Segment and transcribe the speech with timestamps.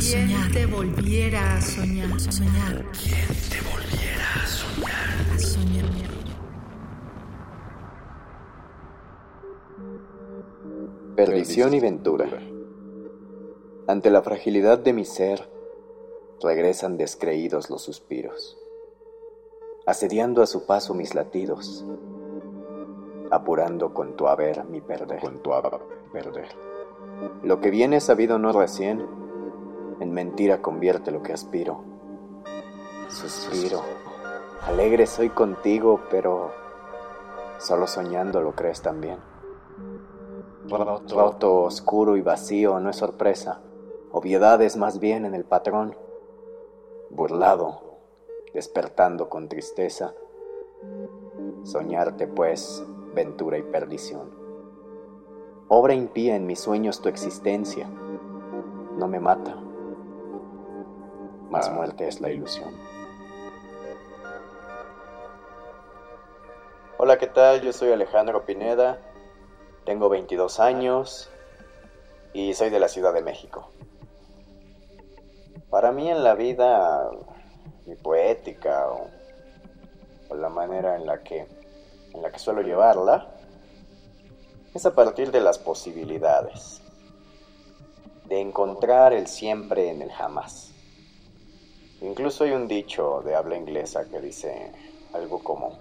[0.00, 0.50] a soñar?
[0.50, 2.20] te volviera a soñar?
[2.20, 2.86] soñar?
[2.92, 5.34] ¿Quién te volviera a soñar?
[5.34, 5.84] A soñar.
[11.16, 12.30] Perdición y ventura.
[13.86, 15.50] Ante la fragilidad de mi ser,
[16.42, 18.56] regresan descreídos los suspiros,
[19.84, 21.84] asediando a su paso mis latidos,
[23.30, 25.20] apurando con tu haber mi perder.
[25.20, 25.78] Con tu haber
[26.10, 26.48] perder.
[27.42, 29.19] Lo que viene sabido no recién,
[30.00, 31.84] en mentira convierte lo que aspiro.
[33.08, 33.82] Suspiro,
[34.66, 36.52] alegre soy contigo, pero
[37.58, 39.18] solo soñando lo crees también.
[40.68, 43.60] Roto, oscuro y vacío no es sorpresa,
[44.12, 45.96] obviedad es más bien en el patrón.
[47.10, 47.98] Burlado,
[48.54, 50.14] despertando con tristeza,
[51.64, 54.30] soñarte pues, ventura y perdición.
[55.68, 57.88] Obra impía en mis sueños tu existencia,
[58.96, 59.56] no me mata,
[61.50, 62.72] más muerte es la ilusión.
[66.96, 67.60] Hola, ¿qué tal?
[67.62, 68.98] Yo soy Alejandro Pineda,
[69.84, 71.28] tengo 22 años
[72.32, 73.70] y soy de la Ciudad de México.
[75.70, 77.10] Para mí en la vida,
[77.86, 79.08] mi poética o,
[80.28, 81.46] o la manera en la que
[82.12, 83.28] en la que suelo llevarla
[84.74, 86.80] es a partir de las posibilidades,
[88.24, 90.69] de encontrar el siempre en el jamás.
[92.02, 94.72] Incluso hay un dicho de habla inglesa que dice
[95.12, 95.78] algo como,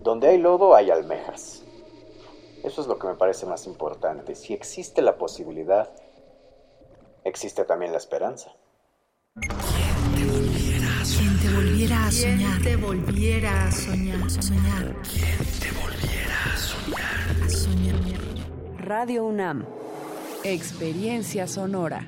[0.00, 1.62] donde hay lodo hay almejas.
[2.62, 4.34] Eso es lo que me parece más importante.
[4.34, 5.90] Si existe la posibilidad,
[7.24, 8.52] existe también la esperanza.
[9.34, 9.50] ¿Quién
[11.40, 12.60] te volviera a soñar?
[12.60, 14.30] ¿Quién te volviera a soñar?
[14.30, 14.96] soñar?
[15.02, 17.44] ¿Quién te volviera a soñar?
[17.44, 18.00] A soñar.
[18.78, 19.66] Radio UNAM.
[20.44, 22.06] Experiencia sonora.